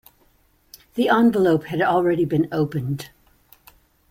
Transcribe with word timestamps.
The 0.95 1.09
envelope 1.09 1.65
had 1.65 1.79
already 1.83 2.25
been 2.25 2.47
opened. 2.51 3.11